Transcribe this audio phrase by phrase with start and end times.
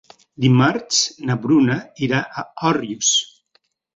[0.45, 3.15] Dimarts na Bruna irà a Òrrius.